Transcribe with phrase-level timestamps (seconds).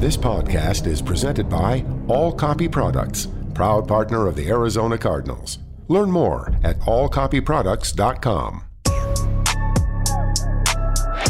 [0.00, 5.58] This podcast is presented by All Copy Products, proud partner of the Arizona Cardinals.
[5.88, 8.64] Learn more at allcopyproducts.com.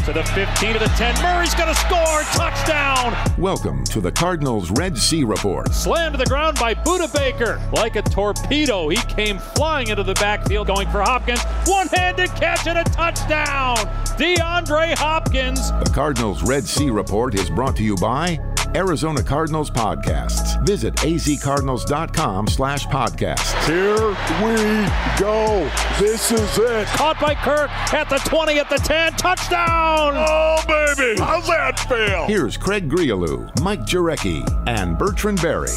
[0.05, 1.21] To the 15 to the 10.
[1.21, 2.23] Murray's going to score.
[2.33, 3.17] Touchdown.
[3.39, 5.73] Welcome to the Cardinals Red Sea Report.
[5.73, 7.61] Slammed to the ground by Budda Baker.
[7.73, 11.43] Like a torpedo, he came flying into the backfield going for Hopkins.
[11.67, 13.77] One handed catch and a touchdown.
[14.17, 15.71] DeAndre Hopkins.
[15.73, 18.39] The Cardinals Red Sea Report is brought to you by
[18.77, 20.65] Arizona Cardinals Podcasts.
[20.65, 23.53] Visit azcardinals.com slash podcasts.
[23.67, 24.11] Here
[24.45, 25.69] we go.
[25.99, 26.87] This is it.
[26.89, 29.15] Caught by Kirk at the 20, at the 10.
[29.15, 30.15] Touchdown.
[30.17, 31.21] Oh, baby.
[31.21, 32.27] How's that feel?
[32.27, 35.69] Here's Craig Grialou, Mike Jurecki, and Bertrand Berry.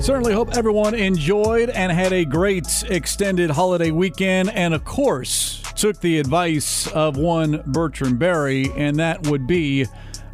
[0.00, 6.00] Certainly hope everyone enjoyed and had a great extended holiday weekend, and of course, took
[6.00, 9.86] the advice of one Bertrand Berry, and that would be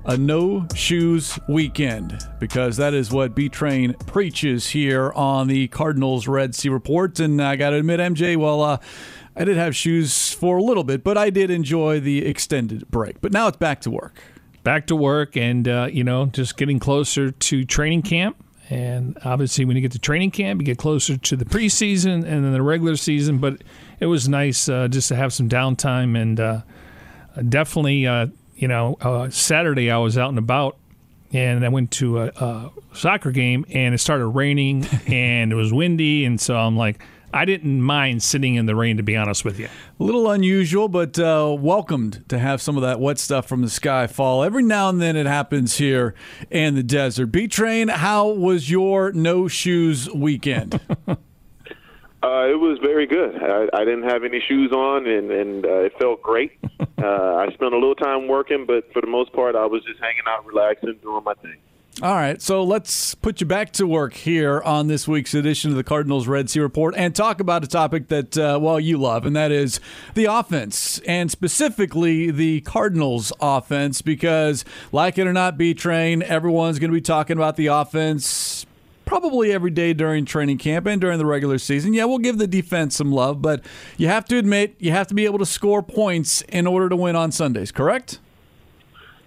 [0.07, 6.28] a no shoes weekend because that is what B Train preaches here on the Cardinals
[6.28, 7.19] Red Sea Report.
[7.20, 8.78] And I got to admit, MJ, well, uh,
[9.37, 13.20] I did have shoes for a little bit, but I did enjoy the extended break.
[13.20, 14.20] But now it's back to work.
[14.62, 18.43] Back to work, and uh, you know, just getting closer to training camp.
[18.71, 22.45] And obviously, when you get to training camp, you get closer to the preseason and
[22.45, 23.39] then the regular season.
[23.39, 23.62] But
[24.00, 26.62] it was nice uh, just to have some downtime and uh,
[27.47, 30.77] definitely uh, you know, uh, Saturday I was out and about,
[31.33, 35.72] and I went to a, a soccer game, and it started raining, and it was
[35.72, 37.02] windy, and so I'm like.
[37.32, 39.66] I didn't mind sitting in the rain, to be honest with you.
[39.98, 43.69] A little unusual, but uh, welcomed to have some of that wet stuff from the
[43.69, 44.44] sky fall.
[44.44, 46.14] Every now and then it happens here
[46.48, 47.27] in the desert.
[47.27, 50.78] B Train, how was your no shoes weekend?
[52.25, 53.36] Uh, it was very good.
[53.36, 56.53] I, I didn't have any shoes on, and and uh, it felt great.
[56.97, 60.00] Uh, I spent a little time working, but for the most part, I was just
[60.00, 61.56] hanging out, relaxing, doing my thing.
[62.03, 65.77] All right, so let's put you back to work here on this week's edition of
[65.77, 69.26] the Cardinals Red Sea Report and talk about a topic that, uh, well, you love,
[69.26, 69.81] and that is
[70.15, 76.78] the offense, and specifically the Cardinals offense, because, like it or not, B Train, everyone's
[76.78, 78.65] going to be talking about the offense
[79.04, 81.94] probably every day during training camp and during the regular season.
[81.94, 83.65] Yeah, we'll give the defense some love, but
[83.97, 86.97] you have to admit you have to be able to score points in order to
[86.97, 88.19] win on Sundays, correct?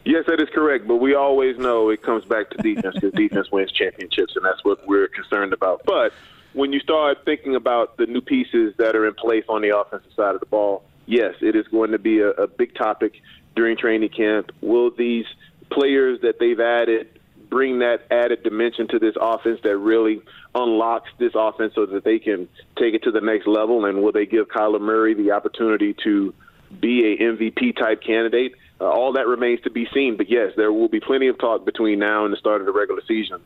[0.05, 3.51] Yes, that is correct, but we always know it comes back to defense because defense
[3.51, 5.81] wins championships, and that's what we're concerned about.
[5.85, 6.13] But
[6.53, 10.13] when you start thinking about the new pieces that are in place on the offensive
[10.16, 13.21] side of the ball, yes, it is going to be a, a big topic
[13.55, 14.51] during training camp.
[14.61, 15.25] Will these
[15.69, 17.16] players that they've added
[17.50, 20.22] bring that added dimension to this offense that really
[20.56, 22.47] unlocks this offense so that they can
[22.78, 23.85] take it to the next level?
[23.85, 26.34] And will they give Kyler Murray the opportunity to
[26.80, 28.53] be a MVP type candidate?
[28.80, 30.18] Uh, all that remains to be seen.
[30.18, 32.74] But yes, there will be plenty of talk between now and the start of the
[32.74, 33.41] regular season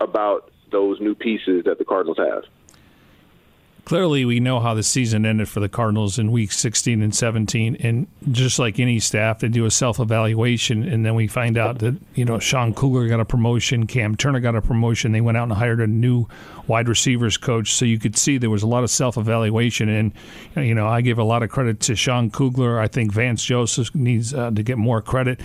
[0.00, 2.44] about those new pieces that the Cardinals have
[3.84, 7.76] clearly we know how the season ended for the Cardinals in week 16 and 17
[7.76, 11.94] and just like any staff they do a self-evaluation and then we find out that
[12.14, 15.44] you know Sean Kugler got a promotion Cam Turner got a promotion they went out
[15.44, 16.26] and hired a new
[16.66, 17.74] wide receivers coach.
[17.74, 20.12] So you could see there was a lot of self-evaluation and
[20.56, 23.94] you know I give a lot of credit to Sean Kugler I think Vance Joseph
[23.94, 25.40] needs uh, to get more credit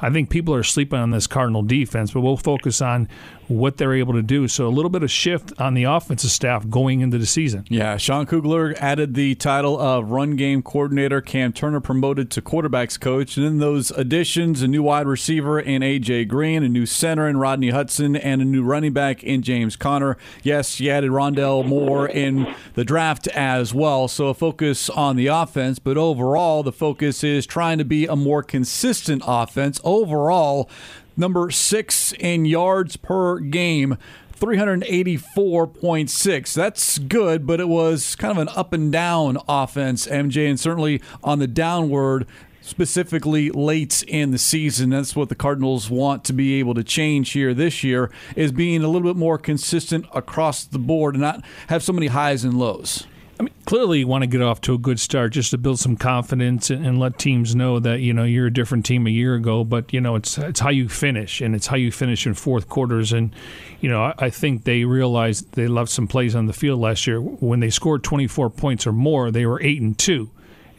[0.00, 3.08] I think people are sleeping on this Cardinal defense, but we'll focus on
[3.48, 4.46] what they're able to do.
[4.46, 7.64] So a little bit of shift on the offensive staff going into the season.
[7.68, 11.20] Yeah, Sean Kugler added the title of run game coordinator.
[11.20, 13.36] Cam Turner promoted to quarterbacks coach.
[13.36, 16.26] And then those additions, a new wide receiver in A.J.
[16.26, 20.16] Green, a new center in Rodney Hudson, and a new running back in James Conner.
[20.44, 24.06] Yes, he added Rondale Moore in the draft as well.
[24.06, 28.14] So a focus on the offense, but overall the focus is trying to be a
[28.14, 29.80] more consistent offense.
[29.90, 30.70] Overall,
[31.16, 33.96] number six in yards per game.
[34.38, 36.54] 384.6.
[36.54, 41.02] That's good, but it was kind of an up and down offense, MJ, and certainly
[41.22, 42.26] on the downward,
[42.62, 44.88] specifically late in the season.
[44.90, 48.82] That's what the Cardinals want to be able to change here this year is being
[48.82, 52.58] a little bit more consistent across the board and not have so many highs and
[52.58, 53.06] lows.
[53.40, 55.80] I mean, clearly you want to get off to a good start just to build
[55.80, 59.10] some confidence and, and, let teams know that you know you're a different team a
[59.10, 59.64] year ago.
[59.64, 62.68] But you know it's it's how you finish and it's how you finish in fourth
[62.68, 63.14] quarters.
[63.14, 63.34] And
[63.80, 67.06] you know I, I think they realized they left some plays on the field last
[67.06, 69.30] year when they scored 24 points or more.
[69.30, 70.30] They were eight and two.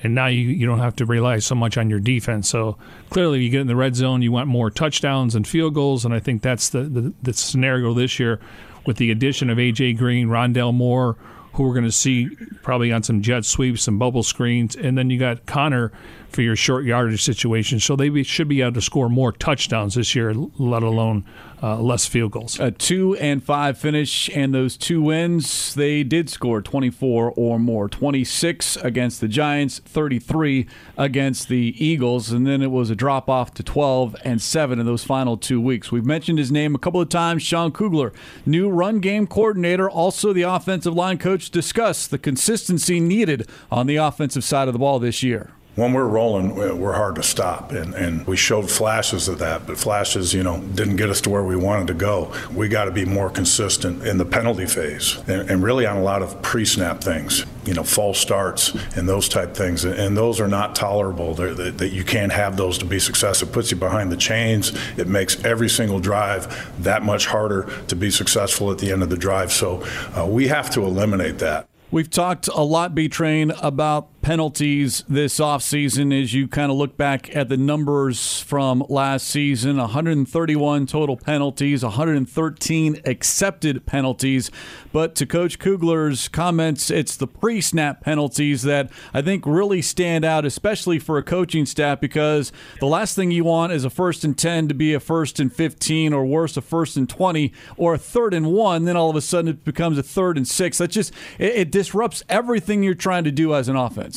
[0.04, 2.48] And now you, you don't have to rely so much on your defense.
[2.48, 2.78] So
[3.10, 6.14] clearly, you get in the red zone, you want more touchdowns and field goals, and
[6.14, 8.40] I think that's the, the, the scenario this year
[8.86, 11.18] with the addition of AJ Green, Rondale Moore,
[11.54, 12.30] who we're going to see
[12.62, 15.92] probably on some jet sweeps, some bubble screens, and then you got Conner
[16.32, 17.80] for your short yardage situation.
[17.80, 21.26] So they should be able to score more touchdowns this year, let alone
[21.64, 22.60] uh, less field goals.
[22.60, 27.88] A two and five finish, and those two wins, they did score 24 or more
[27.88, 30.68] 26 against the Giants, 33
[30.98, 34.86] against the Eagles, and then it was a drop off to 12 and 7 in
[34.86, 35.92] those final two weeks.
[35.92, 38.12] We've mentioned his name a couple of times, Sean Kugler,
[38.46, 43.98] new run game coordinator, also the offensive line coach, discussed the consistency needed on the
[43.98, 47.72] offensive side of the ball this year when we're rolling, we're hard to stop.
[47.72, 51.30] And, and we showed flashes of that, but flashes, you know, didn't get us to
[51.30, 52.34] where we wanted to go.
[52.54, 56.02] We got to be more consistent in the penalty phase and, and really on a
[56.04, 59.86] lot of pre snap things, you know, false starts and those type things.
[59.86, 61.36] And those are not tolerable.
[61.36, 63.48] That, that you can't have those to be successful.
[63.48, 64.74] It puts you behind the chains.
[64.98, 69.10] It makes every single drive that much harder to be successful at the end of
[69.10, 69.54] the drive.
[69.54, 69.84] So
[70.18, 71.68] uh, we have to eliminate that.
[71.92, 76.96] We've talked a lot, B Train, about penalties this offseason as you kind of look
[76.98, 84.52] back at the numbers from last season 131 total penalties, 113 accepted penalties.
[84.92, 90.24] But to Coach Kugler's comments, it's the pre snap penalties that I think really stand
[90.24, 94.24] out, especially for a coaching staff, because the last thing you want is a first
[94.24, 97.96] and 10 to be a first and 15, or worse, a first and 20, or
[97.96, 98.86] a third and one.
[98.86, 100.78] Then all of a sudden it becomes a third and six.
[100.78, 104.11] That just, it, it disrupts everything you're trying to do as an offense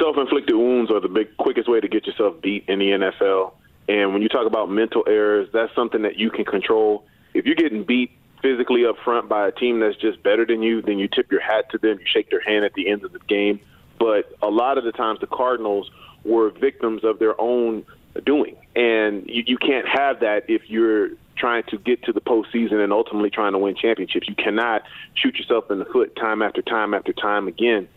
[0.00, 3.52] self-inflicted wounds are the big quickest way to get yourself beat in the NFL.
[3.88, 7.04] And when you talk about mental errors, that's something that you can control.
[7.34, 8.10] If you're getting beat
[8.42, 11.40] physically up front by a team that's just better than you, then you tip your
[11.40, 13.60] hat to them, you shake their hand at the end of the game.
[13.98, 15.90] But a lot of the times, the Cardinals
[16.24, 17.84] were victims of their own
[18.24, 22.82] doing, and you, you can't have that if you're trying to get to the postseason
[22.82, 24.28] and ultimately trying to win championships.
[24.28, 24.82] You cannot
[25.14, 27.88] shoot yourself in the foot time after time after time again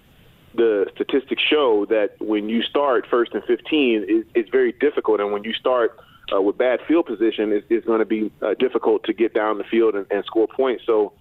[0.56, 5.20] the statistics show that when you start first and 15, it, it's very difficult.
[5.20, 6.00] And when you start
[6.34, 9.58] uh, with bad field position, it's, it's going to be uh, difficult to get down
[9.58, 10.84] the field and, and score points.
[10.86, 11.14] So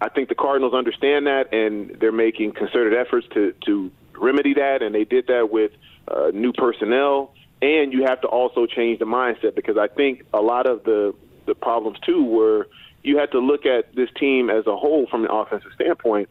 [0.00, 4.82] I think the Cardinals understand that, and they're making concerted efforts to, to remedy that.
[4.82, 5.72] And they did that with
[6.08, 7.32] uh, new personnel.
[7.62, 11.14] And you have to also change the mindset because I think a lot of the,
[11.46, 12.68] the problems, too, were
[13.02, 16.28] you had to look at this team as a whole from an offensive standpoint.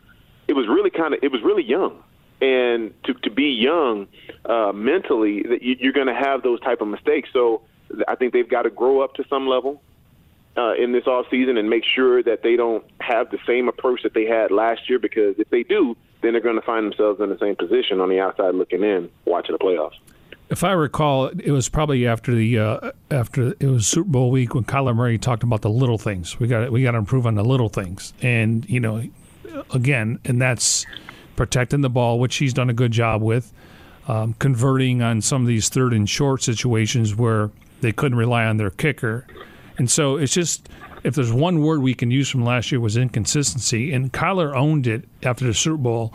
[0.48, 2.04] It was really kind of, it was really young
[2.44, 4.08] and to to be young
[4.46, 7.30] uh, mentally, that you, you're going to have those type of mistakes.
[7.32, 7.62] So
[8.08, 9.82] I think they've got to grow up to some level
[10.58, 14.04] uh, in this off season and make sure that they don't have the same approach
[14.04, 15.00] that they had last year.
[15.00, 18.10] Because if they do, then they're going to find themselves in the same position on
[18.10, 19.98] the outside looking in, watching the playoffs.
[20.50, 24.54] If I recall, it was probably after the uh, after it was Super Bowl week
[24.54, 26.40] when Kyler Murray talked about the little things.
[26.40, 29.02] We got we got to improve on the little things, and you know,
[29.74, 30.86] again, and that's
[31.36, 33.54] protecting the ball, which he's done a good job with,
[34.08, 37.52] um, converting on some of these third and short situations where
[37.82, 39.26] they couldn't rely on their kicker.
[39.78, 40.70] And so it's just
[41.04, 44.88] if there's one word we can use from last year was inconsistency, and Kyler owned
[44.88, 46.14] it after the Super Bowl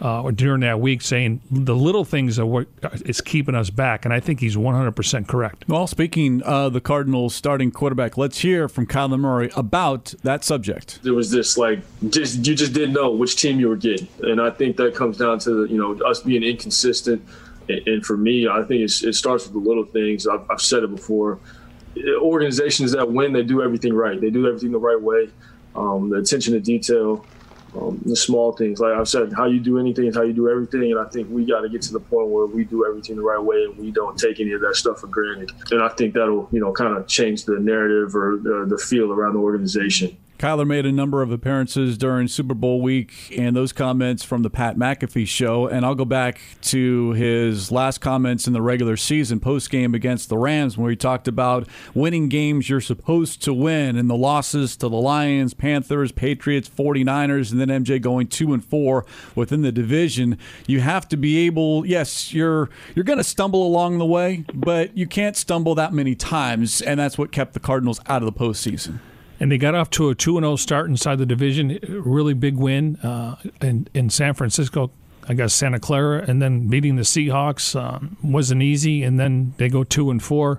[0.00, 2.68] uh, or during that week saying the little things are what
[3.04, 5.64] is keeping us back, and I think he's 100% correct.
[5.68, 11.00] Well, speaking of the Cardinals starting quarterback, let's hear from Kyler Murray about that subject.
[11.02, 11.80] There was this like
[12.10, 15.16] just you just didn't know which team you were getting, and I think that comes
[15.16, 17.24] down to you know us being inconsistent.
[17.68, 20.26] And for me, I think it starts with the little things.
[20.26, 21.38] I've, I've said it before.
[22.18, 24.18] Organizations that win, they do everything right.
[24.18, 25.28] They do everything the right way.
[25.76, 27.26] Um, the attention to detail,
[27.76, 28.80] um, the small things.
[28.80, 30.90] Like I've said, how you do anything is how you do everything.
[30.90, 33.22] And I think we got to get to the point where we do everything the
[33.22, 35.50] right way and we don't take any of that stuff for granted.
[35.70, 39.12] And I think that'll, you know, kind of change the narrative or the, the feel
[39.12, 40.16] around the organization.
[40.38, 44.50] Kyler made a number of appearances during Super Bowl week and those comments from the
[44.50, 45.66] Pat McAfee show.
[45.66, 50.28] And I'll go back to his last comments in the regular season post game against
[50.28, 54.76] the Rams, where he talked about winning games you're supposed to win and the losses
[54.76, 59.04] to the Lions, Panthers, Patriots, 49ers, and then MJ going two and four
[59.34, 60.38] within the division.
[60.68, 65.08] You have to be able, yes, you're you're gonna stumble along the way, but you
[65.08, 69.00] can't stumble that many times, and that's what kept the Cardinals out of the postseason
[69.40, 71.78] and they got off to a 2 0 start inside the division.
[71.88, 74.90] Really big win uh, in, in San Francisco.
[75.30, 79.02] I guess Santa Clara, and then beating the Seahawks um, wasn't easy.
[79.02, 80.58] And then they go two and four.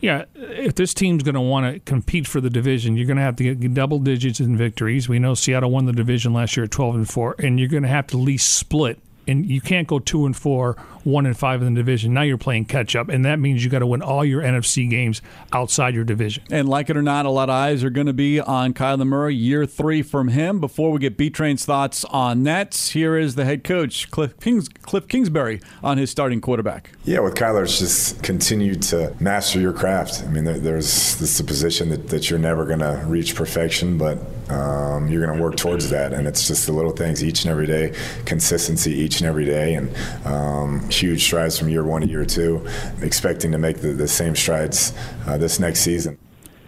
[0.00, 3.22] Yeah, if this team's going to want to compete for the division, you're going to
[3.22, 5.08] have to get double digits in victories.
[5.08, 7.82] We know Seattle won the division last year at 12 and four, and you're going
[7.82, 8.98] to have to at least split
[9.28, 12.14] and you can't go two and four, one and five in the division.
[12.14, 14.88] Now you're playing catch up, and that means you got to win all your NFC
[14.88, 16.44] games outside your division.
[16.50, 19.06] And like it or not, a lot of eyes are going to be on Kyler
[19.06, 20.60] Murray, year three from him.
[20.60, 24.68] Before we get B Train's thoughts on Nets, here is the head coach Cliff, Kings,
[24.68, 26.90] Cliff Kingsbury on his starting quarterback.
[27.04, 30.22] Yeah, with Kyler, it's just continue to master your craft.
[30.24, 33.34] I mean, there, there's this is a position that, that you're never going to reach
[33.34, 34.18] perfection, but
[34.50, 36.12] um, you're going to work towards that.
[36.12, 39.74] And it's just the little things each and every day, consistency each and every day,
[39.74, 39.94] and
[40.26, 42.66] um, huge strides from year one to year two.
[43.02, 44.92] Expecting to make the, the same strides
[45.26, 46.18] uh, this next season.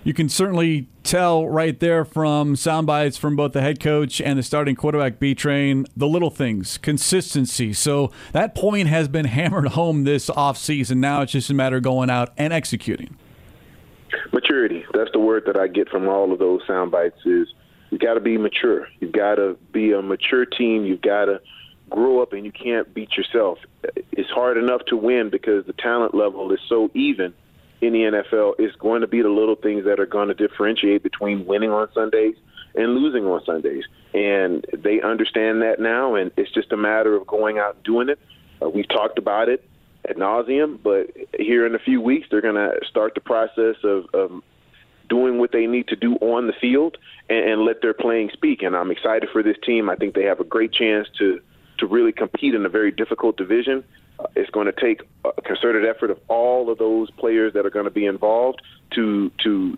[0.03, 4.39] You can certainly tell right there from sound bites from both the head coach and
[4.39, 7.75] the starting quarterback B train the little things, consistency.
[7.75, 10.97] So that point has been hammered home this offseason.
[10.97, 13.17] Now it's just a matter of going out and executing.
[14.33, 14.85] Maturity.
[14.95, 17.49] That's the word that I get from all of those sound bites is
[17.91, 18.89] you've got to be mature.
[19.01, 20.85] You've got to be a mature team.
[20.85, 21.41] You've got to
[21.89, 23.59] grow up and you can't beat yourself.
[24.13, 27.35] It's hard enough to win because the talent level is so even
[27.81, 28.55] in the NFL.
[28.59, 31.89] It's going to be the little things that are going to differentiate between winning on
[31.93, 32.37] Sundays
[32.75, 33.85] and losing on Sundays.
[34.15, 38.09] And they understand that now, and it's just a matter of going out and doing
[38.09, 38.19] it.
[38.63, 39.65] Uh, we've talked about it
[40.09, 44.07] at nauseum, but here in a few weeks, they're going to start the process of,
[44.15, 44.43] of
[45.11, 46.97] doing what they need to do on the field
[47.29, 48.63] and, and let their playing speak.
[48.63, 49.91] And I'm excited for this team.
[49.91, 51.41] I think they have a great chance to
[51.79, 53.83] to really compete in a very difficult division.
[54.19, 57.71] Uh, it's going to take a concerted effort of all of those players that are
[57.71, 58.63] going to be involved
[58.93, 59.77] to to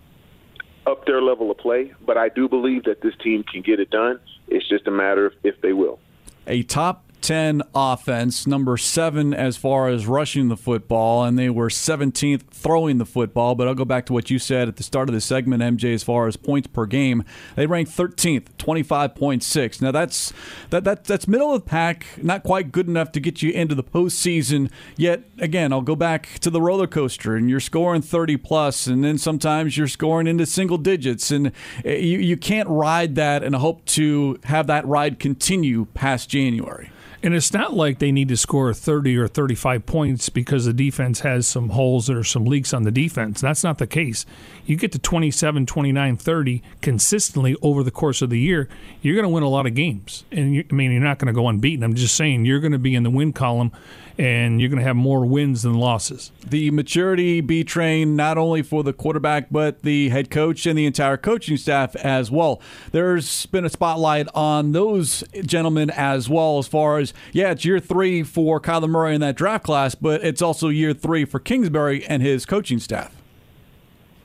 [0.86, 1.92] up their level of play.
[2.04, 4.20] But I do believe that this team can get it done.
[4.48, 5.98] It's just a matter of if they will.
[6.46, 11.68] A top 10 offense, number seven as far as rushing the football, and they were
[11.68, 13.54] 17th throwing the football.
[13.54, 15.94] But I'll go back to what you said at the start of the segment, MJ,
[15.94, 17.24] as far as points per game.
[17.54, 19.80] They ranked 13th, 25.6.
[19.80, 20.32] Now that's
[20.70, 23.74] that, that that's middle of the pack, not quite good enough to get you into
[23.74, 24.70] the postseason.
[24.96, 29.04] Yet again, I'll go back to the roller coaster, and you're scoring 30 plus, and
[29.04, 31.52] then sometimes you're scoring into single digits, and
[31.84, 36.90] eh, you you can't ride that and hope to have that ride continue past January.
[37.24, 41.20] And it's not like they need to score 30 or 35 points because the defense
[41.20, 43.40] has some holes or some leaks on the defense.
[43.40, 44.26] That's not the case.
[44.66, 48.68] You get to 27, 29, 30 consistently over the course of the year,
[49.02, 50.24] you're going to win a lot of games.
[50.32, 51.84] And you, I mean, you're not going to go unbeaten.
[51.84, 53.70] I'm just saying you're going to be in the win column
[54.18, 56.32] and you're going to have more wins than losses.
[56.46, 60.86] The maturity B train, not only for the quarterback, but the head coach and the
[60.86, 62.60] entire coaching staff as well.
[62.92, 67.80] There's been a spotlight on those gentlemen as well, as far as, yeah, it's year
[67.80, 72.04] three for Kyler Murray in that draft class, but it's also year three for Kingsbury
[72.04, 73.14] and his coaching staff.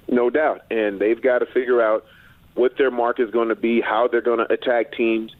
[0.10, 0.62] No doubt.
[0.72, 2.06] And they've got to figure out
[2.56, 5.36] what their mark is going to be, how they're going to attack teams,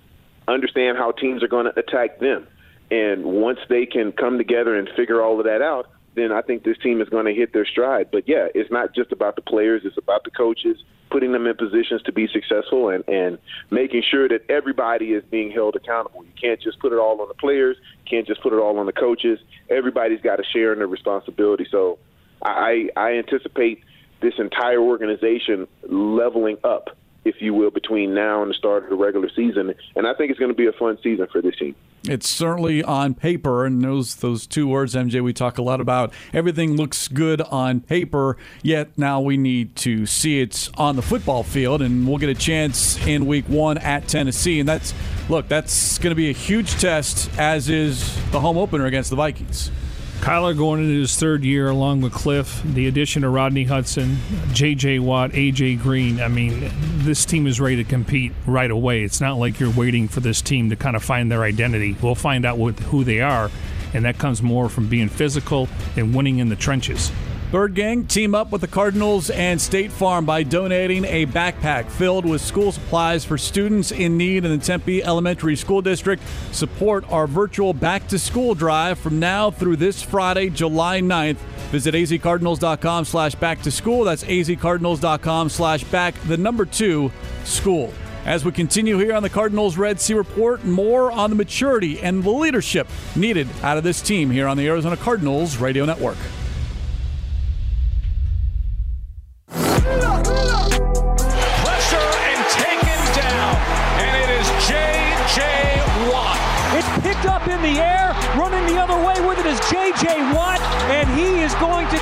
[0.48, 2.48] understand how teams are going to attack them
[2.90, 6.64] and once they can come together and figure all of that out, then I think
[6.64, 8.10] this team is going to hit their stride.
[8.12, 10.78] But yeah, it's not just about the players, it's about the coaches,
[11.12, 13.38] putting them in positions to be successful and, and
[13.70, 16.24] making sure that everybody is being held accountable.
[16.24, 18.80] You can't just put it all on the players, you can't just put it all
[18.80, 19.40] on the coaches.
[19.70, 21.68] Everybody's got to share in the responsibility.
[21.70, 22.00] So
[22.42, 23.84] I, I anticipate
[24.22, 28.96] this entire organization leveling up, if you will, between now and the start of the
[28.96, 29.76] regular season.
[29.96, 31.76] And I think it's going to be a fun season for this team.
[32.04, 36.14] It's certainly on paper, and those those two words, MJ, we talk a lot about.
[36.32, 41.44] Everything looks good on paper, yet now we need to see it on the football
[41.44, 44.94] field, and we'll get a chance in Week One at Tennessee, and that's
[45.28, 49.16] look, that's going to be a huge test, as is the home opener against the
[49.16, 49.72] Vikings.
[50.20, 54.18] Kyler going into his third year along with Cliff, the addition of Rodney Hudson,
[54.52, 55.00] J.J.
[55.00, 55.76] Watt, A.J.
[55.76, 56.20] Green.
[56.20, 59.04] I mean, this team is ready to compete right away.
[59.04, 61.96] It's not like you're waiting for this team to kind of find their identity.
[62.02, 63.50] We'll find out what, who they are,
[63.94, 67.12] and that comes more from being physical and winning in the trenches.
[67.50, 72.26] Bird Gang team up with the Cardinals and State Farm by donating a backpack filled
[72.26, 76.22] with school supplies for students in need in the Tempe Elementary School District.
[76.52, 81.38] Support our virtual back to school drive from now through this Friday, July 9th.
[81.72, 84.04] Visit azcardinals.com slash back to school.
[84.04, 87.14] That's azcardinals.com slash back, the number two,
[87.46, 87.94] school.
[88.26, 92.22] As we continue here on the Cardinals Red Sea Report, more on the maturity and
[92.22, 96.18] the leadership needed out of this team here on the Arizona Cardinals Radio Network.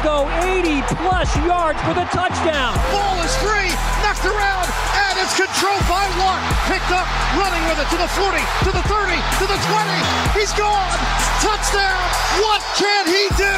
[0.06, 2.78] Go 80 plus yards for the touchdown.
[2.94, 3.74] Ball is free,
[4.06, 4.70] knocked around,
[5.10, 6.38] and It's controlled by Watt.
[6.70, 10.38] Picked up, running with it to the 40, to the 30, to the 20.
[10.38, 11.00] He's gone.
[11.42, 12.06] Touchdown.
[12.38, 13.56] What can he do?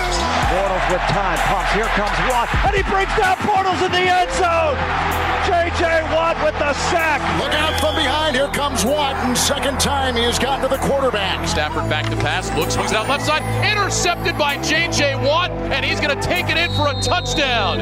[0.55, 1.37] Bortles with time.
[1.51, 1.73] Pumps.
[1.75, 2.47] Here comes Watt.
[2.63, 5.26] And he brings down Bortles in the end zone.
[5.47, 6.03] J.J.
[6.13, 7.21] Watt with the sack.
[7.41, 8.35] Look out from behind.
[8.35, 9.15] Here comes Watt.
[9.15, 11.47] And second time he has gotten to the quarterback.
[11.47, 12.53] Stafford back to pass.
[12.57, 13.43] Looks, swings it out left side.
[13.65, 15.15] Intercepted by J.J.
[15.25, 15.49] Watt.
[15.51, 17.77] And he's going to take it in for a touchdown.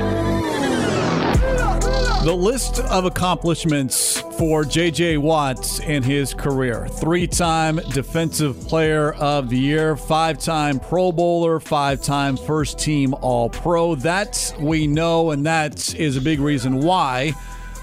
[2.24, 5.18] The list of accomplishments for J.J.
[5.18, 11.60] Watts in his career three time Defensive Player of the Year, five time Pro Bowler,
[11.60, 13.96] five time first team All Pro.
[13.96, 17.34] That we know, and that is a big reason why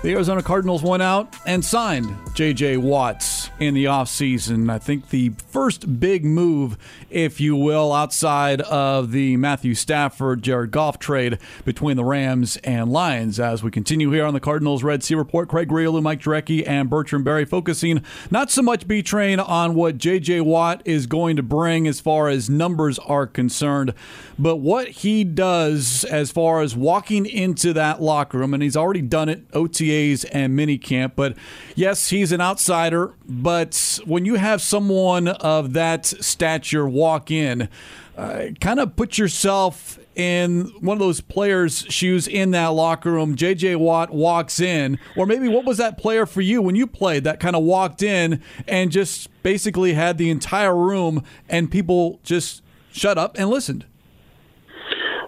[0.02, 2.78] the Arizona Cardinals went out and signed J.J.
[2.78, 4.68] Watts in the offseason.
[4.68, 6.76] I think the first big move,
[7.08, 12.90] if you will, outside of the Matthew Stafford, Jared Goff trade between the Rams and
[12.90, 13.38] Lions.
[13.38, 16.90] As we continue here on the Cardinals Red Sea Report, Craig Grialou, Mike Jurecki, and
[16.90, 20.40] Bertrand Berry focusing not so much B Train on what J.J.
[20.40, 23.94] Watt is going to bring as far as numbers are concerned,
[24.36, 29.02] but what he does as far as walking into that locker room, and he's already
[29.02, 29.44] done it
[29.92, 31.12] OTAs and minicamp.
[31.16, 31.36] But
[31.74, 33.14] yes, he's an outsider.
[33.28, 37.68] But when you have someone of that stature walk in,
[38.16, 43.34] uh, kind of put yourself in one of those players' shoes in that locker room.
[43.34, 47.24] JJ Watt walks in, or maybe what was that player for you when you played
[47.24, 52.62] that kind of walked in and just basically had the entire room and people just
[52.92, 53.86] shut up and listened?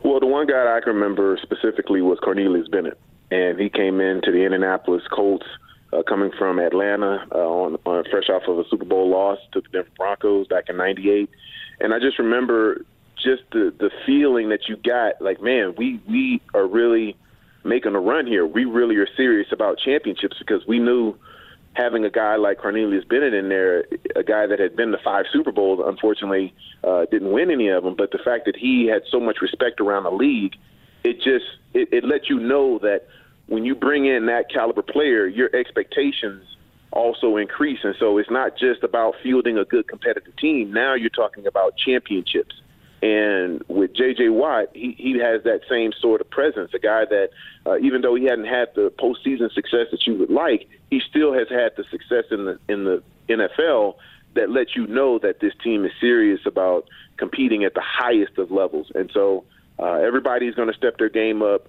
[0.05, 2.99] Well, the one guy I can remember specifically was Cornelius Bennett,
[3.35, 5.47] and he came into the Indianapolis Colts
[5.93, 9.61] uh, coming from Atlanta uh, on, on fresh off of a Super Bowl loss to
[9.61, 11.29] the Denver Broncos back in '98,
[11.81, 12.85] and I just remember
[13.17, 17.17] just the the feeling that you got, like, man, we we are really
[17.65, 18.47] making a run here.
[18.47, 21.17] We really are serious about championships because we knew
[21.73, 25.25] having a guy like Cornelius Bennett in there, a guy that had been to five
[25.33, 29.03] Super Bowls, unfortunately uh, didn't win any of them, but the fact that he had
[29.11, 30.55] so much respect around the league,
[31.03, 33.09] it just it, it let you know that
[33.47, 36.45] when you bring in that caliber player, your expectations
[36.93, 40.73] also increase, and so it's not just about fielding a good competitive team.
[40.73, 42.55] Now you're talking about championships.
[43.03, 44.31] And with J.J.
[44.31, 46.71] Watt, he, he has that same sort of presence.
[46.73, 47.31] A guy that,
[47.67, 51.35] uh, even though he hadn't had the postseason success that you would like, he still
[51.35, 53.97] has had the success in the in the NFL
[54.35, 56.89] that lets you know that this team is serious about
[57.19, 58.91] competing at the highest of levels.
[58.95, 59.45] And so
[59.79, 61.69] uh, everybody's going to step their game up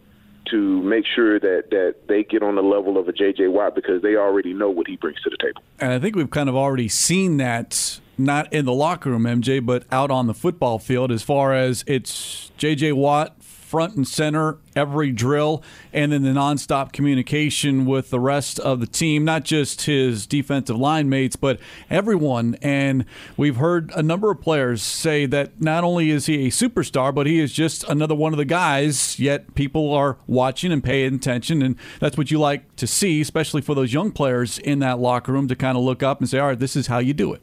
[0.51, 3.47] to make sure that that they get on the level of a J.J.
[3.47, 5.61] Watt because they already know what he brings to the table.
[5.79, 9.65] And I think we've kind of already seen that not in the locker room, MJ,
[9.65, 12.93] but out on the football field as far as it's J.J.
[12.93, 18.79] Watt front and center every drill, and then the nonstop communication with the rest of
[18.79, 22.55] the team, not just his defensive line mates, but everyone.
[22.61, 27.13] And we've heard a number of players say that not only is he a superstar,
[27.13, 31.15] but he is just another one of the guys, yet people are watching and paying
[31.15, 31.61] attention.
[31.63, 35.31] And that's what you like to see, especially for those young players in that locker
[35.31, 37.33] room to kind of look up and say, all right, this is how you do
[37.33, 37.41] it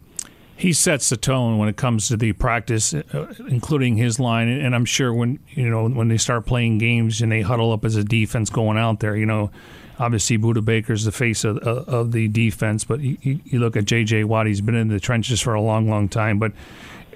[0.63, 4.47] he sets the tone when it comes to the practice, uh, including his line.
[4.47, 7.85] And I'm sure when you know when they start playing games and they huddle up
[7.85, 9.51] as a defense going out there, you know,
[9.99, 14.23] obviously Budda Baker's the face of, of the defense, but you, you look at J.J.
[14.23, 16.39] Watt; he's been in the trenches for a long, long time.
[16.39, 16.53] But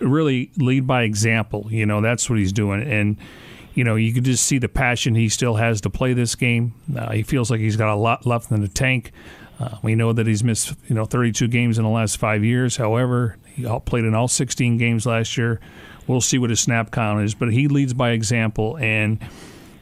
[0.00, 1.68] really, lead by example.
[1.70, 3.16] You know, that's what he's doing, and
[3.74, 6.74] you know, you can just see the passion he still has to play this game.
[6.96, 9.12] Uh, he feels like he's got a lot left in the tank.
[9.58, 12.76] Uh, we know that he's missed you know 32 games in the last five years.
[12.76, 15.60] However, he played in all 16 games last year.
[16.06, 18.76] We'll see what his snap count is, but he leads by example.
[18.78, 19.18] And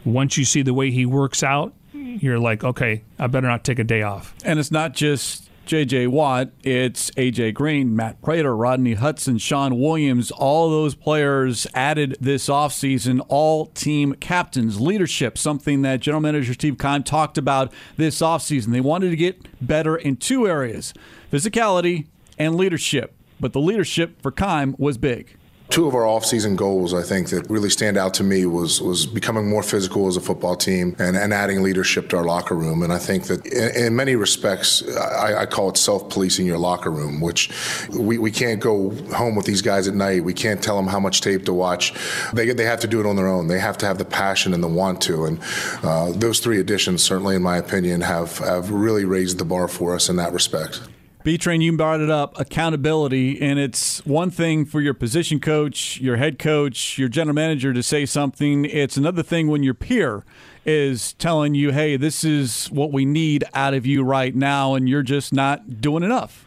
[0.04, 3.78] once you see the way he works out, you're like, okay, I better not take
[3.78, 4.34] a day off.
[4.44, 6.08] And it's not just J.J.
[6.08, 7.52] Watt, it's A.J.
[7.52, 14.14] Green, Matt Prater, Rodney Hudson, Sean Williams, all those players added this offseason, all team
[14.14, 18.72] captains, leadership, something that General Manager Steve Keim talked about this offseason.
[18.72, 20.92] They wanted to get better in two areas
[21.32, 22.06] physicality
[22.38, 25.36] and leadership, but the leadership for Keim was big.
[25.70, 29.06] Two of our off-season goals, I think, that really stand out to me was was
[29.06, 32.82] becoming more physical as a football team and, and adding leadership to our locker room.
[32.82, 36.90] And I think that in, in many respects, I, I, call it self-policing your locker
[36.90, 37.50] room, which
[37.90, 40.22] we, we can't go home with these guys at night.
[40.22, 41.94] We can't tell them how much tape to watch.
[42.34, 43.48] They they have to do it on their own.
[43.48, 45.24] They have to have the passion and the want to.
[45.24, 45.40] And
[45.82, 49.94] uh, those three additions, certainly in my opinion, have have really raised the bar for
[49.94, 50.82] us in that respect.
[51.24, 55.98] B Train, you brought it up accountability, and it's one thing for your position coach,
[55.98, 58.66] your head coach, your general manager to say something.
[58.66, 60.22] It's another thing when your peer
[60.66, 64.86] is telling you, hey, this is what we need out of you right now, and
[64.86, 66.44] you're just not doing enough.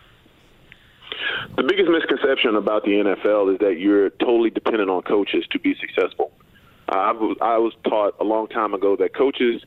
[1.55, 5.75] The biggest misconception about the NFL is that you're totally dependent on coaches to be
[5.81, 6.31] successful.
[6.87, 9.63] I was taught a long time ago that coaches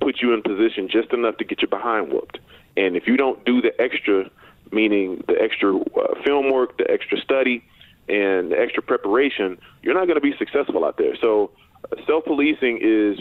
[0.00, 2.38] put you in position just enough to get your behind whooped.
[2.78, 4.30] And if you don't do the extra
[4.72, 7.64] meaning the extra uh, film work, the extra study,
[8.08, 11.16] and the extra preparation, you're not going to be successful out there.
[11.20, 11.50] So,
[11.90, 13.20] uh, self policing is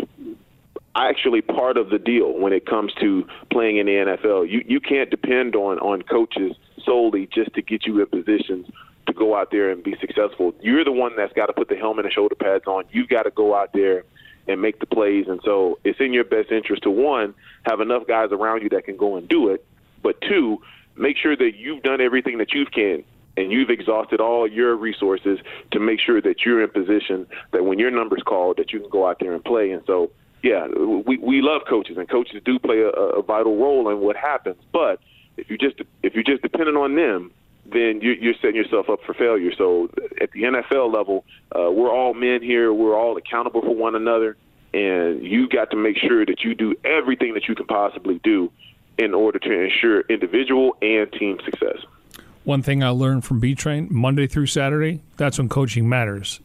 [0.96, 4.50] actually part of the deal when it comes to playing in the NFL.
[4.50, 8.68] You you can't depend on on coaches solely just to get you in positions
[9.08, 10.54] to go out there and be successful.
[10.62, 12.86] You're the one that's got to put the helmet and shoulder pads on.
[12.92, 14.04] You've got to go out there
[14.48, 15.26] and make the plays.
[15.28, 18.86] And so it's in your best interest to one have enough guys around you that
[18.86, 19.66] can go and do it,
[20.02, 20.62] but two
[20.96, 23.04] make sure that you've done everything that you can
[23.36, 25.40] and you've exhausted all your resources
[25.72, 28.90] to make sure that you're in position that when your number's called that you can
[28.90, 29.72] go out there and play.
[29.72, 30.12] And so,
[30.44, 34.16] yeah, we we love coaches and coaches do play a, a vital role in what
[34.16, 34.58] happens.
[34.72, 35.00] But
[35.38, 37.32] if you just if you're just dependent on them,
[37.66, 39.52] then you're, you're setting yourself up for failure.
[39.58, 39.90] So
[40.22, 41.26] at the NFL level,
[41.56, 42.74] uh, we're all men here.
[42.74, 44.36] We're all accountable for one another,
[44.74, 48.52] and you got to make sure that you do everything that you can possibly do
[48.98, 51.78] in order to ensure individual and team success.
[52.44, 56.42] One thing I learned from B Train Monday through Saturday, that's when coaching matters.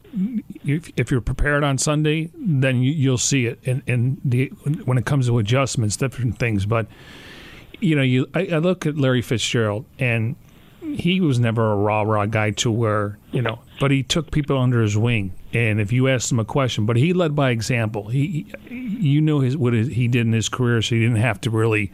[0.63, 3.59] If, you're prepared on Sunday, then you, will see it.
[3.65, 4.47] And, the,
[4.85, 6.65] when it comes to adjustments, different things.
[6.65, 6.87] But,
[7.81, 10.37] you know, you I, I look at Larry Fitzgerald, and
[10.81, 14.57] he was never a rah rah guy to where, you know, but he took people
[14.57, 15.33] under his wing.
[15.51, 18.07] And if you asked him a question, but he led by example.
[18.07, 21.49] He, you know, his what he did in his career, so he didn't have to
[21.49, 21.91] really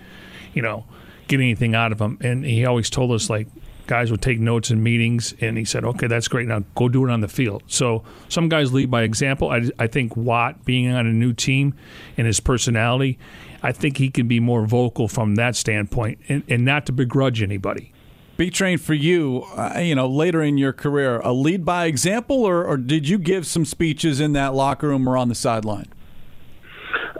[0.55, 0.85] you know,
[1.27, 2.17] get anything out of him.
[2.21, 3.47] And he always told us like
[3.87, 6.47] guys would take notes in meetings, and he said, "Okay, that's great.
[6.47, 9.51] Now go do it on the field." So some guys lead by example.
[9.51, 11.75] I, I think Watt being on a new team
[12.17, 13.19] and his personality,
[13.61, 17.41] I think he can be more vocal from that standpoint, and, and not to begrudge
[17.41, 17.91] anybody.
[18.37, 22.43] B Train for you, uh, you know, later in your career, a lead by example,
[22.43, 25.87] or, or did you give some speeches in that locker room or on the sideline?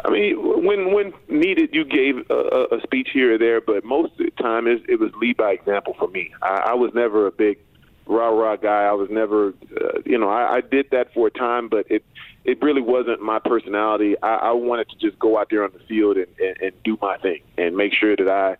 [0.05, 4.11] I mean, when when needed, you gave a, a speech here or there, but most
[4.11, 6.31] of the time it, it was lead by example for me.
[6.41, 7.57] I, I was never a big
[8.05, 8.83] rah rah guy.
[8.83, 12.05] I was never, uh, you know, I, I did that for a time, but it
[12.43, 14.15] it really wasn't my personality.
[14.21, 16.97] I, I wanted to just go out there on the field and, and, and do
[17.01, 18.57] my thing and make sure that I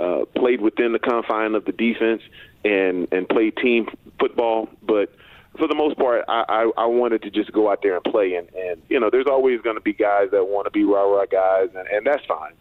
[0.00, 2.22] uh, played within the confine of the defense
[2.64, 3.86] and and played team
[4.18, 5.12] football, but
[5.58, 8.34] for the most part, I, I, I wanted to just go out there and play.
[8.34, 11.02] And, and you know, there's always going to be guys that want to be rah
[11.02, 12.52] rah guys, and, and that's fine.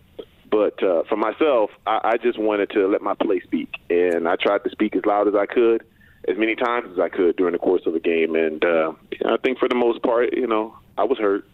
[0.49, 4.35] But uh, for myself, I, I just wanted to let my play speak, and I
[4.35, 5.83] tried to speak as loud as I could,
[6.27, 8.35] as many times as I could during the course of the game.
[8.35, 8.93] And uh,
[9.25, 11.45] I think for the most part, you know, I was hurt.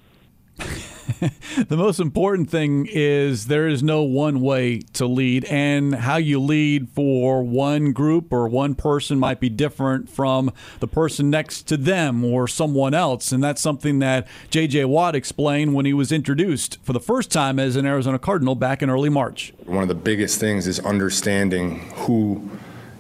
[1.68, 6.40] the most important thing is there is no one way to lead, and how you
[6.40, 11.78] lead for one group or one person might be different from the person next to
[11.78, 13.32] them or someone else.
[13.32, 14.86] And that's something that J.J.
[14.86, 18.82] Watt explained when he was introduced for the first time as an Arizona Cardinal back
[18.82, 19.54] in early March.
[19.66, 22.50] One of the biggest things is understanding who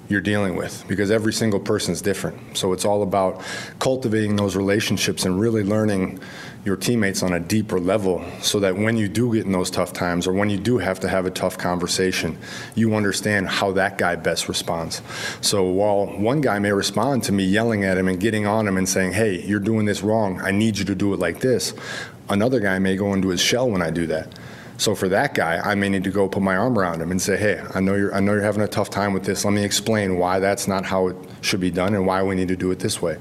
[0.10, 2.58] you're dealing with because every single person is different.
[2.58, 3.42] So it's all about
[3.80, 6.20] cultivating those relationships and really learning
[6.66, 9.92] your teammates on a deeper level so that when you do get in those tough
[9.92, 12.38] times or when you do have to have a tough conversation,
[12.74, 15.02] you understand how that guy best responds.
[15.42, 18.78] So while one guy may respond to me yelling at him and getting on him
[18.78, 21.74] and saying, hey, you're doing this wrong, I need you to do it like this,
[22.30, 24.30] another guy may go into his shell when I do that.
[24.78, 27.22] So for that guy, I may need to go put my arm around him and
[27.22, 29.46] say, "Hey, I know you're I know you're having a tough time with this.
[29.46, 32.48] Let me explain why that's not how it should be done and why we need
[32.48, 33.18] to do it this way."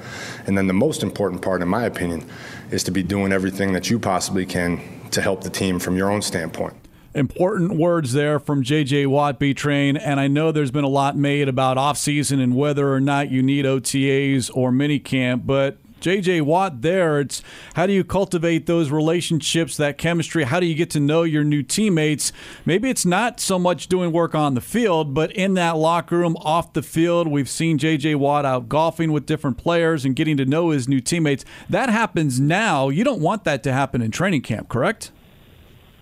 [0.47, 2.25] And then the most important part in my opinion
[2.73, 4.81] is to be doing everything that you possibly can
[5.11, 6.75] to help the team from your own standpoint.
[7.15, 9.99] Important words there from JJ Watt B Train.
[9.99, 13.43] And I know there's been a lot made about offseason and whether or not you
[13.43, 17.21] need OTAs or minicamp, but JJ Watt there.
[17.21, 17.43] It's
[17.75, 20.45] how do you cultivate those relationships, that chemistry?
[20.45, 22.33] How do you get to know your new teammates?
[22.67, 26.37] Maybe it's not so much doing work on the field, but in that locker room,
[26.41, 27.29] off the field.
[27.29, 31.01] We've seen JJ Watt out golfing with different players and getting to know his new
[31.01, 31.45] teammates.
[31.71, 32.89] That happens now.
[32.89, 35.13] You don't want that to happen in training camp, correct?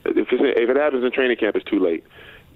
[0.07, 2.05] If, if it happens in training camp, it's too late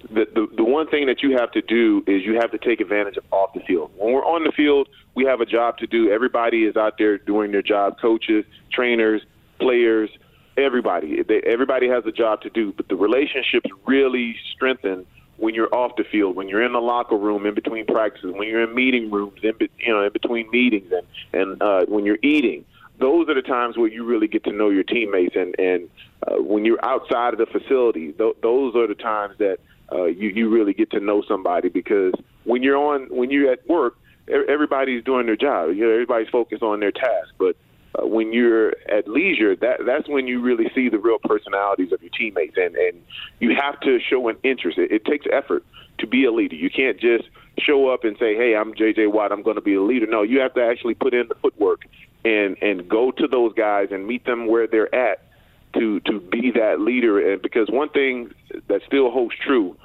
[0.09, 2.79] the, the the one thing that you have to do is you have to take
[2.79, 3.91] advantage of off the field.
[3.97, 6.11] When we're on the field, we have a job to do.
[6.11, 7.99] Everybody is out there doing their job.
[7.99, 9.21] Coaches, trainers,
[9.59, 10.09] players,
[10.57, 11.23] everybody.
[11.23, 12.73] They, everybody has a job to do.
[12.73, 15.05] But the relationships really strengthen
[15.37, 18.47] when you're off the field, when you're in the locker room, in between practices, when
[18.47, 22.05] you're in meeting rooms, in be, you know, in between meetings, and and uh, when
[22.05, 22.65] you're eating.
[22.99, 25.89] Those are the times where you really get to know your teammates, and and
[26.27, 29.57] uh, when you're outside of the facility, th- those are the times that
[29.91, 33.67] uh, you you really get to know somebody because when you're on when you're at
[33.67, 35.69] work, everybody's doing their job.
[35.75, 37.55] You know, everybody's focused on their task, but
[37.97, 42.01] uh, when you're at leisure, that that's when you really see the real personalities of
[42.01, 43.01] your teammates, and and
[43.39, 44.77] you have to show an interest.
[44.77, 45.63] It, it takes effort
[45.99, 46.55] to be a leader.
[46.55, 47.25] You can't just
[47.59, 49.07] show up and say, "Hey, I'm J.J.
[49.07, 49.31] Watt.
[49.31, 51.85] I'm going to be a leader." No, you have to actually put in the footwork
[52.25, 55.21] and and go to those guys and meet them where they're at
[55.73, 57.31] to to be that leader.
[57.31, 58.33] And because one thing
[58.67, 59.77] that still holds true,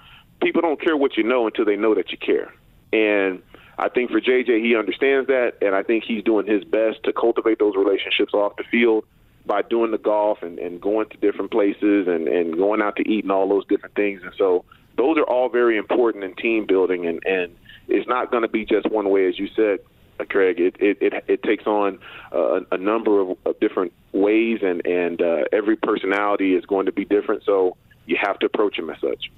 [0.43, 2.53] people don't care what you know until they know that you care.
[2.93, 3.43] And
[3.79, 7.13] I think for JJ, he understands that, and I think he's doing his best to
[7.13, 9.05] cultivate those relationships off the field
[9.47, 13.09] by doing the golf and, and going to different places and, and going out to
[13.09, 14.21] eat and all those different things.
[14.23, 14.65] And so
[14.97, 17.57] those are all very important in team building, and, and
[17.89, 19.79] it's not going to be just one way, as you said,
[20.25, 20.61] Craig.
[20.61, 21.99] It it it, it takes on
[22.33, 26.93] uh, a number of, of different ways, and and uh, every personality is going to
[26.93, 27.45] be different.
[27.45, 29.31] So you have to approach them as such.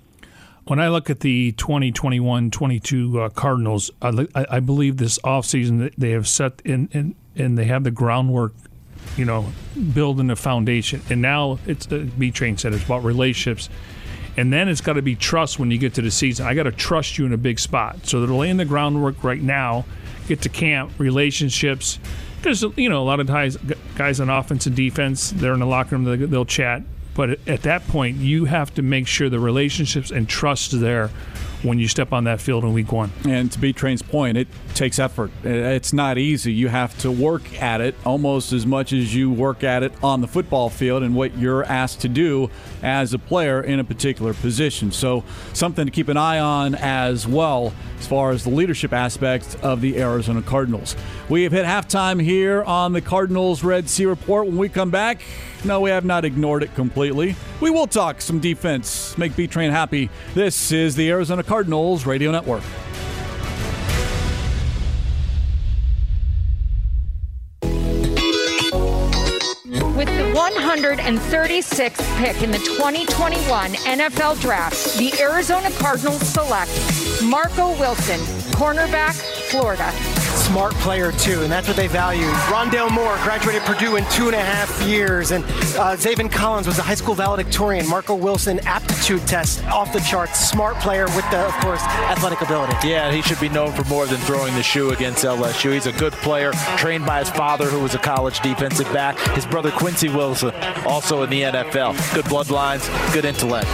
[0.65, 6.29] When I look at the 2021-22 uh, Cardinals, I, I, believe this offseason they have
[6.29, 8.53] set in, in and they have the groundwork,
[9.17, 9.53] you know,
[9.93, 11.03] building a foundation.
[11.11, 13.69] And now it's the B Train said it's about relationships.
[14.37, 16.47] And then it's got to be trust when you get to the season.
[16.47, 18.07] I got to trust you in a big spot.
[18.07, 19.85] So they're laying the groundwork right now.
[20.29, 21.99] Get to camp, relationships.
[22.43, 23.57] There's you know a lot of guys
[23.95, 25.31] guys on offense and defense.
[25.31, 26.31] They're in the locker room.
[26.31, 26.83] They'll chat.
[27.15, 31.11] But at that point, you have to make sure the relationships and trust there
[31.63, 33.13] when you step on that field in week one.
[33.29, 35.31] And to be Train's point, it takes effort.
[35.45, 36.53] It's not easy.
[36.53, 40.21] You have to work at it almost as much as you work at it on
[40.21, 42.51] the football field and what you're asked to do
[42.83, 44.91] as a player in a particular position.
[44.91, 49.57] So, something to keep an eye on as well as far as the leadership aspect
[49.63, 50.97] of the Arizona Cardinals.
[51.29, 54.47] We have hit halftime here on the Cardinals Red Sea Report.
[54.47, 55.23] When we come back,
[55.65, 57.37] no, we have not ignored it completely.
[57.61, 60.11] We will talk some defense, make B Train happy.
[60.35, 62.63] This is the Arizona Cardinals Radio Network.
[69.97, 76.73] With the 136th pick in the 2021 NFL Draft, the Arizona Cardinals select
[77.23, 78.19] Marco Wilson,
[78.57, 79.15] cornerback,
[79.51, 79.93] Florida
[80.53, 82.27] smart player too, and that's what they value.
[82.53, 86.79] Rondale Moore graduated Purdue in two and a half years, and uh, Zaven Collins was
[86.79, 87.89] a high school valedictorian.
[87.89, 90.39] Marco Wilson aptitude test off the charts.
[90.39, 92.75] Smart player with the, of course, athletic ability.
[92.87, 95.73] Yeah, he should be known for more than throwing the shoe against LSU.
[95.73, 99.19] He's a good player, trained by his father, who was a college defensive back.
[99.35, 100.53] His brother Quincy Wilson,
[100.85, 102.15] also in the NFL.
[102.15, 102.85] Good bloodlines,
[103.15, 103.71] good intellect.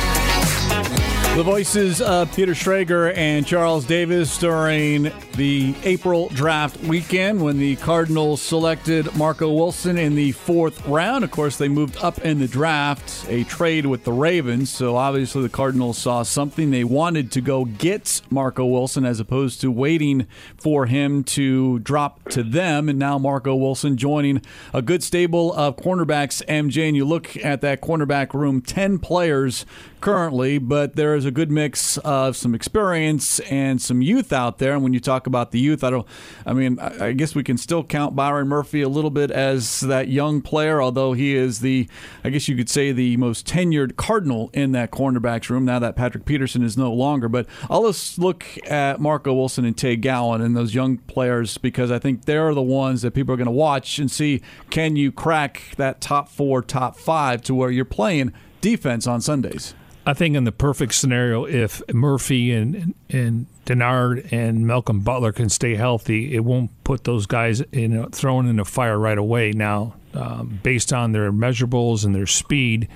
[1.39, 7.77] The voices of Peter Schrager and Charles Davis during the April draft weekend when the
[7.77, 11.23] Cardinals selected Marco Wilson in the fourth round.
[11.23, 14.69] Of course, they moved up in the draft, a trade with the Ravens.
[14.69, 16.73] So obviously, the Cardinals saw something.
[16.73, 22.29] They wanted to go get Marco Wilson as opposed to waiting for him to drop
[22.31, 22.89] to them.
[22.89, 24.43] And now Marco Wilson joining
[24.75, 26.89] a good stable of cornerbacks, MJ.
[26.89, 29.65] And you look at that cornerback room 10 players
[30.01, 34.73] currently, but there is a good mix of some experience and some youth out there.
[34.73, 36.07] And when you talk about the youth, I don't,
[36.45, 40.09] I mean, I guess we can still count Byron Murphy a little bit as that
[40.09, 41.89] young player, although he is the,
[42.25, 45.95] I guess you could say, the most tenured Cardinal in that cornerbacks room now that
[45.95, 47.29] Patrick Peterson is no longer.
[47.29, 51.93] But I'll just look at Marco Wilson and Tay Gowan and those young players because
[51.93, 55.13] I think they're the ones that people are going to watch and see can you
[55.13, 59.75] crack that top four, top five to where you're playing defense on Sundays.
[60.09, 65.51] I think in the perfect scenario, if Murphy and and Dennard and Malcolm Butler can
[65.51, 69.53] stay healthy, it won't put those guys in thrown in the fire right away.
[69.53, 72.89] Now, um, based on their measurables and their speed,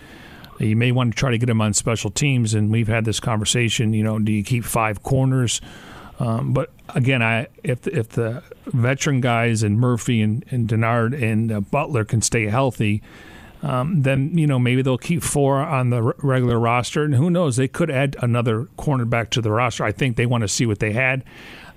[0.58, 2.54] you may want to try to get them on special teams.
[2.54, 3.92] And we've had this conversation.
[3.92, 5.60] You know, do you keep five corners?
[6.18, 11.52] Um, but again, I if if the veteran guys and Murphy and, and Dennard and
[11.52, 13.02] uh, Butler can stay healthy
[13.62, 17.30] um, then you know maybe they'll keep four on the r- regular roster, and who
[17.30, 17.56] knows?
[17.56, 19.84] They could add another cornerback to the roster.
[19.84, 21.24] I think they want to see what they had.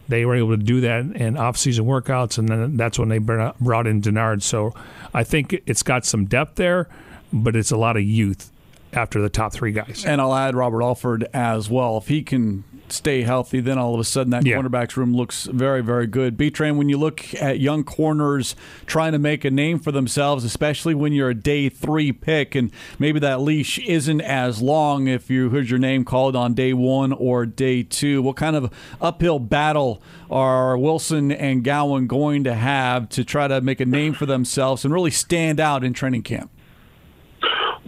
[0.08, 3.88] They were able to do that in off-season workouts, and then that's when they brought
[3.88, 4.44] in Dennard.
[4.44, 4.74] So
[5.14, 6.88] I think it's got some depth there,
[7.34, 8.52] but it's a lot of youth
[8.94, 10.06] after the top three guys.
[10.06, 11.98] And I'll add Robert Alford as well.
[11.98, 14.58] If he can stay healthy, then all of a sudden that Yeah.
[14.58, 16.38] cornerbacks room looks very, very good.
[16.38, 20.44] B Train, when you look at young corners trying to make a name for themselves,
[20.44, 25.30] especially when you're a day three pick and maybe that leash isn't as long if
[25.30, 28.72] you heard your name called on day one or day two, what kind of
[29.02, 34.14] uphill battle are Wilson and Gowan going to have to try to make a name
[34.14, 36.52] for themselves and really stand out in training camp?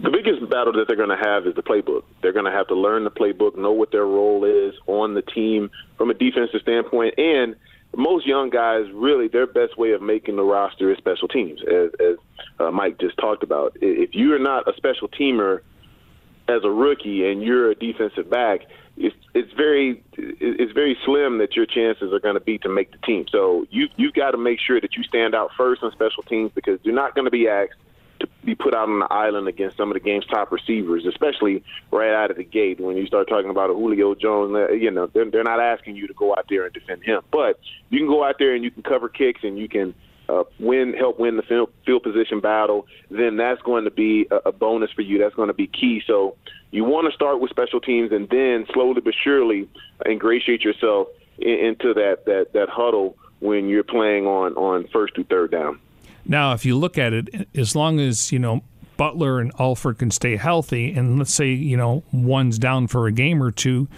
[0.00, 2.04] The biggest battle that they're going to have is the playbook.
[2.22, 5.22] They're going to have to learn the playbook, know what their role is on the
[5.22, 7.56] team from a defensive standpoint, and
[7.96, 11.90] most young guys really their best way of making the roster is special teams, as,
[11.98, 12.16] as
[12.60, 13.76] uh, Mike just talked about.
[13.80, 15.62] If you are not a special teamer
[16.48, 18.60] as a rookie and you're a defensive back,
[18.96, 22.90] it's it's very it's very slim that your chances are going to be to make
[22.92, 23.26] the team.
[23.30, 26.52] So you you've got to make sure that you stand out first on special teams
[26.54, 27.74] because you're not going to be asked
[28.44, 32.12] be put out on the island against some of the game's top receivers, especially right
[32.12, 32.80] out of the gate.
[32.80, 35.96] When you start talking about a Julio Jones, uh, you know they're, they're not asking
[35.96, 37.58] you to go out there and defend him, but
[37.90, 39.94] you can go out there and you can cover kicks and you can
[40.28, 42.86] uh, win, help win the field, field position battle.
[43.10, 45.18] Then that's going to be a, a bonus for you.
[45.18, 46.02] That's going to be key.
[46.06, 46.36] So
[46.70, 49.68] you want to start with special teams and then slowly but surely
[50.06, 55.24] ingratiate yourself in, into that, that that huddle when you're playing on on first to
[55.24, 55.80] third down.
[56.28, 58.62] Now, if you look at it, as long as you know
[58.98, 63.12] Butler and Alford can stay healthy, and let's say you know one's down for a
[63.12, 63.88] game or two,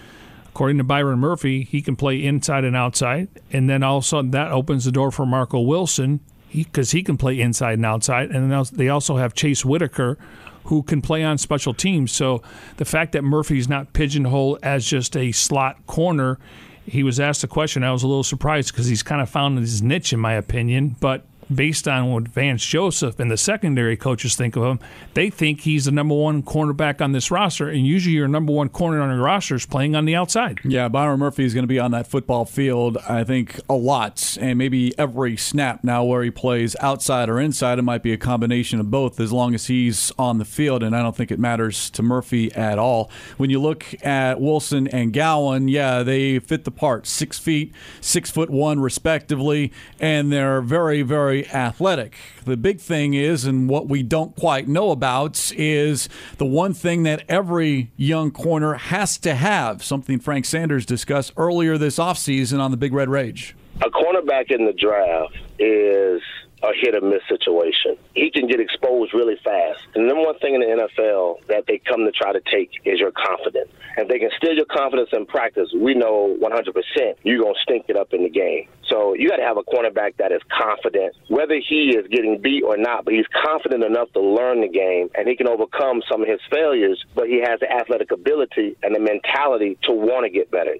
[0.47, 4.07] according to Byron Murphy, he can play inside and outside, and then all of a
[4.07, 6.21] sudden that opens the door for Marco Wilson
[6.53, 10.17] because he, can play inside and outside, and then they also have Jace Whittaker.
[10.65, 12.11] Who can play on special teams?
[12.11, 12.43] So
[12.77, 16.37] the fact that Murphy's not pigeonholed as just a slot corner,
[16.85, 17.83] he was asked a question.
[17.83, 20.97] I was a little surprised because he's kind of found his niche, in my opinion.
[20.99, 24.79] But based on what Vance Joseph and the secondary coaches think of him,
[25.13, 27.69] they think he's the number one cornerback on this roster.
[27.69, 30.59] And usually, your number one corner on your roster is playing on the outside.
[30.63, 34.37] Yeah, Byron Murphy is going to be on that football field, I think, a lot,
[34.39, 37.79] and maybe every snap now where he plays outside or inside.
[37.79, 40.95] It might be a combination of both as long as he's on the field, and
[40.95, 43.09] I don't think it matters to Murphy at all.
[43.37, 48.29] When you look at Wilson and Gowan, yeah, they fit the part six feet, six
[48.29, 52.15] foot one, respectively, and they're very, very athletic.
[52.45, 57.03] The big thing is, and what we don't quite know about, is the one thing
[57.03, 62.71] that every young corner has to have, something Frank Sanders discussed earlier this offseason on
[62.71, 63.55] the Big Red Rage.
[63.81, 66.21] A cornerback in the draft is
[66.63, 67.97] a hit or miss situation.
[68.13, 69.81] He can get exposed really fast.
[69.95, 72.71] And the number one thing in the NFL that they come to try to take
[72.85, 73.71] is your confidence.
[73.97, 77.85] If they can steal your confidence in practice, we know 100% you're going to stink
[77.89, 78.67] it up in the game.
[78.87, 82.63] So you got to have a cornerback that is confident, whether he is getting beat
[82.63, 86.21] or not, but he's confident enough to learn the game and he can overcome some
[86.21, 90.29] of his failures, but he has the athletic ability and the mentality to want to
[90.29, 90.75] get better.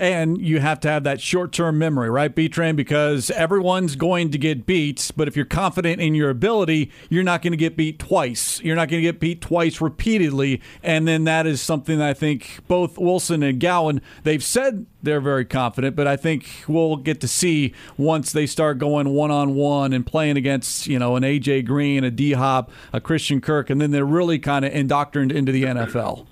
[0.00, 2.74] And you have to have that short term memory, right, B Train?
[2.74, 7.42] Because everyone's going to get beat, but if you're confident in your ability, you're not
[7.42, 8.62] going to get beat twice.
[8.62, 10.62] You're not going to get beat twice repeatedly.
[10.82, 15.20] And then that is something that I think both Wilson and Gowan, they've said they're
[15.20, 19.54] very confident, but I think we'll get to see once they start going one on
[19.54, 23.68] one and playing against, you know, an AJ Green, a D Hop, a Christian Kirk,
[23.68, 26.26] and then they're really kind of indoctrinated into the NFL.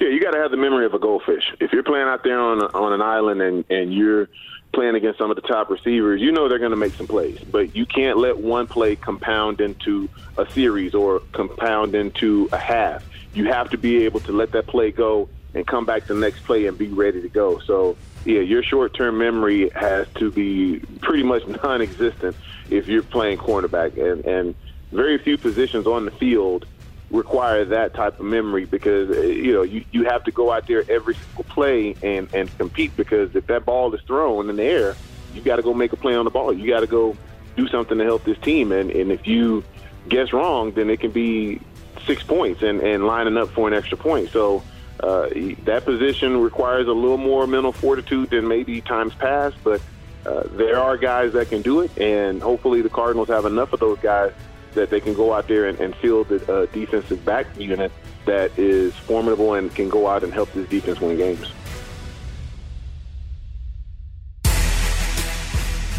[0.00, 1.54] Yeah, you got to have the memory of a goldfish.
[1.60, 4.28] If you're playing out there on on an island and and you're
[4.72, 7.38] playing against some of the top receivers, you know they're going to make some plays,
[7.50, 13.04] but you can't let one play compound into a series or compound into a half.
[13.34, 16.20] You have to be able to let that play go and come back to the
[16.20, 17.58] next play and be ready to go.
[17.60, 22.36] So, yeah, your short-term memory has to be pretty much non-existent
[22.70, 24.54] if you're playing cornerback, and and
[24.92, 26.66] very few positions on the field
[27.10, 30.66] require that type of memory because uh, you know you, you have to go out
[30.66, 34.62] there every single play and and compete because if that ball is thrown in the
[34.62, 34.94] air
[35.34, 36.52] you got to go make a play on the ball.
[36.52, 37.16] You got to go
[37.56, 38.72] do something to help this team.
[38.72, 39.64] And and if you
[40.08, 41.60] guess wrong then it can be
[42.06, 44.30] six points and and lining up for an extra point.
[44.30, 44.62] So
[45.00, 45.28] uh,
[45.64, 49.80] that position requires a little more mental fortitude than maybe times past but
[50.26, 53.78] uh, there are guys that can do it and hopefully the Cardinals have enough of
[53.78, 54.32] those guys
[54.74, 57.92] that they can go out there and, and field a uh, defensive back unit
[58.24, 61.52] that is formidable and can go out and help this defense win games.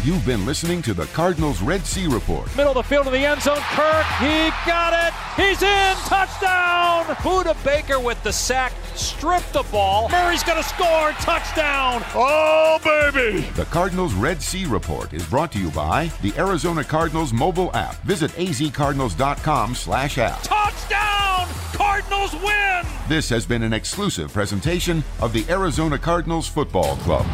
[0.02, 2.46] You've been listening to the Cardinals Red Sea Report.
[2.56, 3.58] Middle of the field in the end zone.
[3.58, 5.12] Kirk, he got it.
[5.36, 5.94] He's in.
[6.06, 7.04] Touchdown.
[7.16, 8.72] Budda Baker with the sack.
[8.94, 10.08] Stripped the ball.
[10.08, 11.10] Murray's going to score.
[11.20, 12.02] Touchdown.
[12.14, 13.40] Oh, baby.
[13.56, 17.96] The Cardinals Red Sea Report is brought to you by the Arizona Cardinals mobile app.
[18.04, 20.42] Visit azcardinals.com slash app.
[20.42, 21.46] Touchdown.
[21.74, 22.00] Cardinals.
[22.10, 22.86] Cardinals win!
[23.08, 27.26] This has been an exclusive presentation of the Arizona Cardinals Football Club.